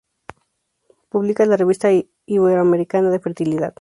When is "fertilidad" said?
3.19-3.69